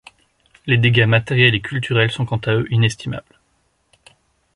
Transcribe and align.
Les 0.65 0.79
dégâts 0.79 1.05
matériels 1.05 1.53
et 1.53 1.61
culturels 1.61 2.09
sont 2.09 2.25
quant 2.25 2.41
à 2.47 2.55
eux 2.55 2.65
inestimables. 2.71 3.39